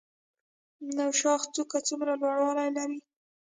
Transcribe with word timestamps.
نوشاخ 0.97 1.41
څوکه 1.53 1.79
څومره 1.87 2.13
لوړوالی 2.21 2.69
لري؟ 2.77 2.97